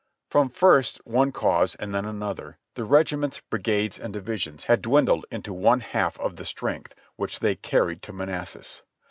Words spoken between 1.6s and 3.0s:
and then another, the